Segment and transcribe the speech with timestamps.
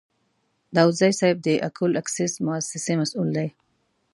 [0.75, 3.47] داودزی صیب د اکول اکسیس موسسې مسوول دی.